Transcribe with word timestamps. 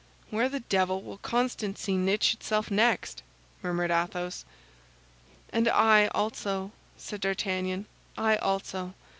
"Where 0.31 0.49
the 0.49 0.61
devil 0.61 1.03
will 1.03 1.19
constancy 1.19 1.95
niche 1.95 2.33
itself 2.33 2.71
next?" 2.71 3.21
murmured 3.61 3.91
Athos. 3.91 4.45
"And 5.53 5.67
I, 5.67 6.07
also," 6.07 6.71
said 6.97 7.21
D'Artagnan, 7.21 7.85
"I 8.17 8.37
also. 8.37 8.95